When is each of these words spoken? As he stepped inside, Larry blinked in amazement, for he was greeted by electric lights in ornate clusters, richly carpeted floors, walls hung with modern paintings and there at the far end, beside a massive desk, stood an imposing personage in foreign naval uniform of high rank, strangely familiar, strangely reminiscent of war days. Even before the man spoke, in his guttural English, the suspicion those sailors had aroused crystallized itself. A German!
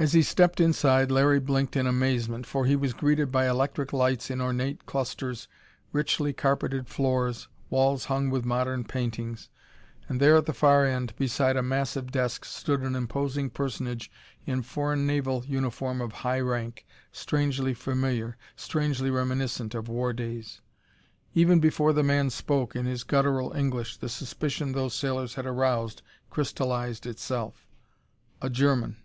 As 0.00 0.14
he 0.14 0.22
stepped 0.22 0.60
inside, 0.60 1.10
Larry 1.10 1.38
blinked 1.40 1.76
in 1.76 1.86
amazement, 1.86 2.46
for 2.46 2.64
he 2.64 2.74
was 2.74 2.94
greeted 2.94 3.30
by 3.30 3.46
electric 3.46 3.92
lights 3.92 4.30
in 4.30 4.40
ornate 4.40 4.86
clusters, 4.86 5.46
richly 5.92 6.32
carpeted 6.32 6.88
floors, 6.88 7.48
walls 7.68 8.06
hung 8.06 8.30
with 8.30 8.46
modern 8.46 8.82
paintings 8.84 9.50
and 10.08 10.18
there 10.18 10.36
at 10.38 10.46
the 10.46 10.54
far 10.54 10.86
end, 10.86 11.14
beside 11.16 11.54
a 11.58 11.62
massive 11.62 12.10
desk, 12.10 12.46
stood 12.46 12.80
an 12.80 12.94
imposing 12.94 13.50
personage 13.50 14.10
in 14.46 14.62
foreign 14.62 15.06
naval 15.06 15.44
uniform 15.46 16.00
of 16.00 16.12
high 16.24 16.40
rank, 16.40 16.86
strangely 17.12 17.74
familiar, 17.74 18.38
strangely 18.56 19.10
reminiscent 19.10 19.74
of 19.74 19.86
war 19.86 20.14
days. 20.14 20.62
Even 21.34 21.60
before 21.60 21.92
the 21.92 22.02
man 22.02 22.30
spoke, 22.30 22.74
in 22.74 22.86
his 22.86 23.04
guttural 23.04 23.52
English, 23.54 23.98
the 23.98 24.08
suspicion 24.08 24.72
those 24.72 24.94
sailors 24.94 25.34
had 25.34 25.44
aroused 25.44 26.00
crystallized 26.30 27.04
itself. 27.04 27.66
A 28.40 28.48
German! 28.48 28.96